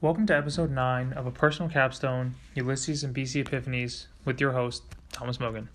Welcome 0.00 0.26
to 0.28 0.36
episode 0.36 0.70
9 0.70 1.14
of 1.14 1.26
A 1.26 1.32
Personal 1.32 1.68
Capstone 1.68 2.36
Ulysses 2.54 3.02
and 3.02 3.12
BC 3.12 3.44
Epiphanies 3.44 4.06
with 4.24 4.40
your 4.40 4.52
host, 4.52 4.84
Thomas 5.10 5.40
Mogan. 5.40 5.68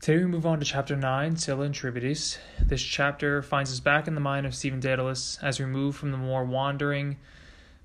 Today 0.00 0.18
we 0.18 0.24
move 0.24 0.44
on 0.44 0.58
to 0.58 0.64
chapter 0.64 0.96
9, 0.96 1.36
Scylla 1.36 1.66
and. 1.66 2.38
This 2.60 2.82
chapter 2.82 3.40
finds 3.40 3.70
us 3.70 3.78
back 3.78 4.08
in 4.08 4.16
the 4.16 4.20
mind 4.20 4.44
of 4.44 4.56
Stephen 4.56 4.80
Dedalus 4.80 5.38
as 5.40 5.60
we 5.60 5.66
move 5.66 5.94
from 5.94 6.10
the 6.10 6.16
more 6.16 6.42
wandering, 6.42 7.16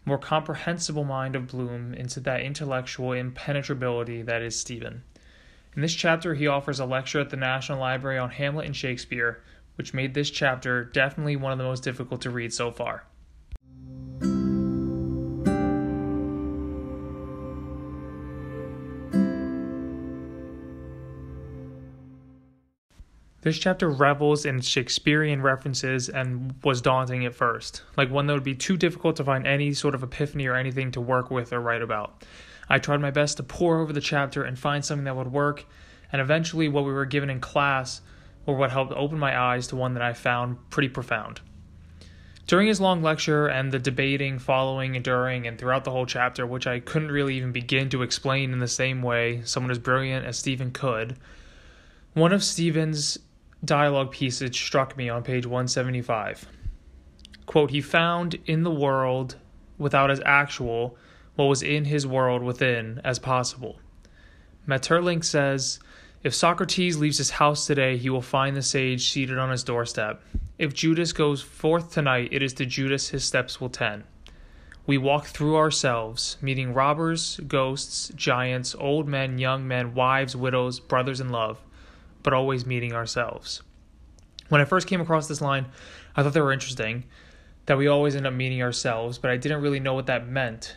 more 0.06 0.18
comprehensible 0.18 1.04
mind 1.04 1.36
of 1.36 1.50
Bloom 1.50 1.94
into 1.94 2.20
that 2.22 2.42
intellectual 2.42 3.12
impenetrability 3.12 4.24
that 4.24 4.42
is 4.42 4.60
Stephen. 4.60 5.04
In 5.76 5.84
this 5.84 5.94
chapter, 5.94 6.34
he 6.34 6.48
offers 6.48 6.80
a 6.80 6.86
lecture 6.86 7.20
at 7.20 7.30
the 7.30 7.38
National 7.38 7.78
Library 7.78 8.18
on 8.18 8.32
Hamlet 8.32 8.66
and 8.66 8.76
Shakespeare, 8.76 9.44
which 9.76 9.94
made 9.94 10.16
this 10.16 10.32
chapter 10.32 10.84
definitely 10.84 11.36
one 11.36 11.52
of 11.52 11.60
the 11.60 11.64
most 11.64 11.84
difficult 11.84 12.22
to 12.22 12.32
read 12.32 12.52
so 12.52 12.72
far. 12.72 13.04
This 23.44 23.60
chapter 23.60 23.90
revels 23.90 24.46
in 24.46 24.62
Shakespearean 24.62 25.42
references 25.42 26.08
and 26.08 26.56
was 26.64 26.82
daunting 26.82 27.26
at 27.26 27.36
first, 27.36 27.84
like 27.98 28.10
one 28.10 28.26
that 28.26 28.34
would 28.36 28.44
be 28.46 28.56
too 28.56 28.78
difficult 28.78 29.18
to 29.18 29.26
find 29.26 29.46
any 29.46 29.74
sort 29.74 29.96
of 29.96 30.02
epiphany 30.02 30.48
or 30.48 30.56
anything 30.56 30.92
to 30.92 31.02
work 31.02 31.30
with 31.30 31.52
or 31.52 31.60
write 31.60 31.82
about. 31.82 32.24
I 32.70 32.80
tried 32.80 33.02
my 33.02 33.12
best 33.12 33.36
to 33.36 33.44
pore 33.44 33.82
over 33.82 33.92
the 33.92 34.00
chapter 34.00 34.44
and 34.44 34.58
find 34.58 34.86
something 34.86 35.04
that 35.04 35.18
would 35.18 35.34
work, 35.34 35.66
and 36.10 36.22
eventually, 36.22 36.70
what 36.70 36.86
we 36.86 36.94
were 36.94 37.06
given 37.06 37.30
in 37.30 37.42
class 37.42 38.00
were 38.46 38.56
what 38.56 38.72
helped 38.72 38.94
open 38.94 39.20
my 39.20 39.38
eyes 39.38 39.68
to 39.68 39.76
one 39.76 39.94
that 39.96 40.04
I 40.04 40.14
found 40.14 40.70
pretty 40.70 40.88
profound. 40.88 41.42
During 42.48 42.70
his 42.70 42.80
long 42.80 43.04
lecture 43.04 43.48
and 43.48 43.74
the 43.74 43.80
debating 43.80 44.40
following 44.40 44.96
and 44.96 45.04
during 45.04 45.48
and 45.48 45.60
throughout 45.60 45.84
the 45.84 45.92
whole 45.92 46.06
chapter, 46.06 46.48
which 46.48 46.66
I 46.66 46.80
couldn't 46.80 47.12
really 47.12 47.36
even 47.36 47.52
begin 47.52 47.90
to 47.90 48.04
explain 48.04 48.54
in 48.54 48.60
the 48.60 48.70
same 48.70 49.02
way 49.02 49.42
someone 49.44 49.72
as 49.72 49.80
brilliant 49.80 50.26
as 50.26 50.40
Stephen 50.40 50.72
could, 50.72 51.18
one 52.14 52.32
of 52.32 52.42
Stephen's 52.42 53.18
dialogue 53.64 54.12
piece 54.12 54.42
struck 54.52 54.98
me 54.98 55.10
on 55.10 55.24
page 55.24 55.46
175. 55.46 56.48
Quote, 57.46 57.72
he 57.72 57.82
found 57.82 58.36
in 58.46 58.64
the 58.64 58.72
world 58.72 59.36
without 59.78 60.12
as 60.12 60.22
actual 60.26 60.98
what 61.36 61.46
was 61.46 61.64
in 61.64 61.86
his 61.86 62.06
world 62.06 62.44
within 62.44 63.00
as 63.04 63.20
possible. 63.20 63.80
Maeterlinck 64.68 65.24
says, 65.24 65.80
if 66.24 66.34
Socrates 66.34 66.98
leaves 66.98 67.18
his 67.18 67.32
house 67.32 67.66
today, 67.66 67.98
he 67.98 68.10
will 68.10 68.22
find 68.22 68.56
the 68.56 68.62
sage 68.62 69.10
seated 69.12 69.38
on 69.38 69.50
his 69.50 69.64
doorstep. 69.64 70.22
If 70.58 70.74
Judas 70.74 71.12
goes 71.12 71.42
forth 71.42 71.92
tonight, 71.92 72.30
it 72.32 72.42
is 72.42 72.54
to 72.56 72.66
Judas 72.66 73.10
his 73.10 73.26
steps 73.26 73.60
will 73.60 73.70
tend. 73.70 74.04
We 74.86 74.98
walk 74.98 75.28
through 75.28 75.56
ourselves, 75.58 76.38
meeting 76.42 76.74
robbers, 76.74 77.40
ghosts, 77.48 78.12
giants, 78.16 78.76
old 78.78 79.08
men, 79.08 79.38
young 79.38 79.68
men, 79.68 79.94
wives, 79.94 80.36
widows, 80.36 80.80
brothers 80.80 81.20
in 81.20 81.30
love 81.30 81.60
but 82.24 82.34
always 82.34 82.66
meeting 82.66 82.94
ourselves. 82.94 83.62
When 84.50 84.62
I 84.62 84.66
first 84.66 84.88
came 84.88 85.02
across 85.02 85.28
this 85.28 85.42
line, 85.42 85.68
I 86.16 86.24
thought 86.24 86.34
they 86.34 86.42
were 86.42 86.52
interesting, 86.54 87.06
that 87.66 87.78
we 87.78 87.88
always 87.88 88.16
end 88.16 88.28
up 88.28 88.34
meeting 88.34 88.62
ourselves, 88.62 89.18
but 89.18 89.32
I 89.32 89.38
didn't 89.38 89.62
really 89.62 89.80
know 89.80 89.94
what 89.94 90.08
that 90.08 90.28
meant. 90.28 90.76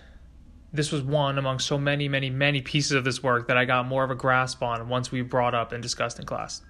This 0.72 0.92
was 0.92 1.03
one 1.03 1.38
among 1.38 1.58
so 1.58 1.78
many, 1.78 2.08
many, 2.08 2.30
many 2.30 2.61
pieces 2.61 2.92
of 2.92 3.05
this 3.05 3.22
work 3.22 3.48
that 3.48 3.56
I 3.56 3.64
got 3.64 3.86
more 3.86 4.05
of 4.05 4.11
a 4.11 4.14
grasp 4.14 4.62
on 4.62 4.88
once 4.88 5.11
we 5.11 5.22
brought 5.22 5.55
up 5.55 5.72
and 5.72 5.83
discussed 5.83 6.19
in 6.19 6.27
class. 6.27 6.62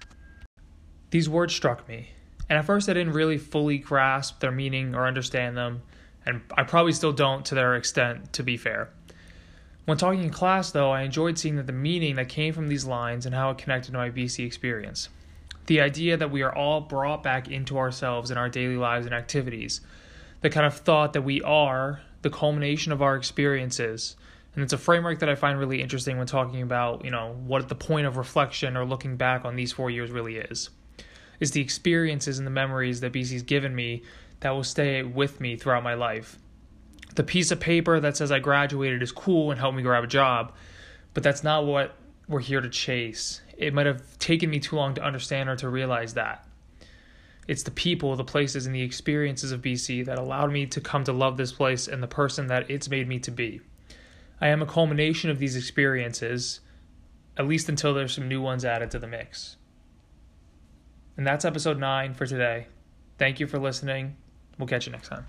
These 1.09 1.29
words 1.29 1.53
struck 1.53 1.87
me, 1.87 2.09
and 2.49 2.57
at 2.57 2.65
first 2.65 2.89
I 2.89 2.93
didn't 2.93 3.13
really 3.13 3.37
fully 3.37 3.77
grasp 3.77 4.39
their 4.39 4.51
meaning 4.51 4.95
or 4.95 5.07
understand 5.07 5.57
them, 5.57 5.81
and 6.25 6.41
I 6.57 6.63
probably 6.63 6.93
still 6.93 7.13
don't 7.13 7.45
to 7.45 7.55
their 7.55 7.75
extent, 7.75 8.33
to 8.33 8.43
be 8.43 8.57
fair. 8.57 8.89
When 9.87 9.97
talking 9.97 10.21
in 10.21 10.31
class, 10.31 10.71
though, 10.71 10.91
I 10.91 11.03
enjoyed 11.03 11.39
seeing 11.39 11.55
that 11.55 11.65
the 11.65 11.71
meaning 11.71 12.15
that 12.15 12.27
came 12.27 12.53
from 12.53 12.67
these 12.67 12.83
lines 12.83 13.25
and 13.25 13.33
how 13.33 13.51
it 13.51 13.57
connected 13.57 13.91
to 13.91 13.97
my 13.97 14.09
BC 14.09 14.45
experience. 14.45 15.07
The 15.67 15.79
idea 15.79 16.17
that 16.17 16.29
we 16.29 16.41
are 16.41 16.53
all 16.53 16.81
brought 16.81 17.23
back 17.23 17.47
into 17.47 17.77
ourselves 17.77 18.29
in 18.29 18.37
our 18.37 18.49
daily 18.49 18.75
lives 18.75 19.05
and 19.05 19.15
activities. 19.15 19.79
The 20.41 20.49
kind 20.49 20.65
of 20.65 20.73
thought 20.73 21.13
that 21.13 21.21
we 21.21 21.41
are 21.41 22.01
the 22.21 22.29
culmination 22.29 22.91
of 22.91 23.01
our 23.01 23.15
experiences. 23.15 24.17
And 24.55 24.61
it's 24.61 24.73
a 24.73 24.77
framework 24.77 25.19
that 25.19 25.29
I 25.29 25.35
find 25.35 25.57
really 25.57 25.81
interesting 25.81 26.17
when 26.17 26.27
talking 26.27 26.61
about, 26.61 27.05
you 27.05 27.11
know, 27.11 27.37
what 27.45 27.69
the 27.69 27.73
point 27.73 28.07
of 28.07 28.17
reflection 28.17 28.75
or 28.75 28.83
looking 28.83 29.15
back 29.15 29.45
on 29.45 29.55
these 29.55 29.71
four 29.71 29.89
years 29.89 30.11
really 30.11 30.35
is. 30.35 30.69
Is 31.39 31.51
the 31.51 31.61
experiences 31.61 32.39
and 32.39 32.45
the 32.45 32.51
memories 32.51 32.99
that 32.99 33.13
BC's 33.13 33.43
given 33.43 33.73
me 33.73 34.03
that 34.41 34.49
will 34.49 34.65
stay 34.65 35.01
with 35.03 35.39
me 35.39 35.55
throughout 35.55 35.81
my 35.81 35.93
life 35.93 36.37
the 37.17 37.23
piece 37.23 37.51
of 37.51 37.59
paper 37.59 37.99
that 37.99 38.15
says 38.15 38.31
I 38.31 38.37
graduated 38.37 39.01
is 39.01 39.11
cool 39.11 39.49
and 39.49 39.59
helped 39.59 39.75
me 39.75 39.81
grab 39.81 40.03
a 40.03 40.07
job, 40.07 40.53
but 41.15 41.23
that's 41.23 41.43
not 41.43 41.65
what 41.65 41.95
we're 42.27 42.39
here 42.39 42.61
to 42.61 42.69
chase. 42.69 43.41
It 43.57 43.73
might 43.73 43.87
have 43.87 44.19
taken 44.19 44.51
me 44.51 44.59
too 44.59 44.75
long 44.75 44.93
to 44.93 45.03
understand 45.03 45.49
or 45.49 45.55
to 45.57 45.67
realize 45.67 46.13
that. 46.13 46.47
It's 47.47 47.63
the 47.63 47.71
people, 47.71 48.15
the 48.15 48.23
places, 48.23 48.67
and 48.67 48.75
the 48.75 48.83
experiences 48.83 49.51
of 49.51 49.63
BC 49.63 50.05
that 50.05 50.19
allowed 50.19 50.51
me 50.51 50.67
to 50.67 50.79
come 50.79 51.05
to 51.05 51.11
love 51.11 51.37
this 51.37 51.51
place 51.51 51.87
and 51.87 52.03
the 52.03 52.07
person 52.07 52.47
that 52.47 52.69
it's 52.69 52.87
made 52.87 53.07
me 53.07 53.17
to 53.19 53.31
be. 53.31 53.61
I 54.39 54.49
am 54.49 54.61
a 54.61 54.67
culmination 54.67 55.31
of 55.31 55.39
these 55.39 55.55
experiences, 55.55 56.59
at 57.35 57.47
least 57.47 57.67
until 57.67 57.95
there's 57.95 58.13
some 58.13 58.27
new 58.27 58.41
ones 58.41 58.63
added 58.63 58.91
to 58.91 58.99
the 58.99 59.07
mix. 59.07 59.57
And 61.15 61.25
that's 61.25 61.45
episode 61.45 61.79
9 61.79 62.13
for 62.13 62.27
today. 62.27 62.67
Thank 63.17 63.39
you 63.39 63.47
for 63.47 63.57
listening. 63.57 64.17
We'll 64.59 64.67
catch 64.67 64.85
you 64.85 64.91
next 64.91 65.07
time. 65.07 65.25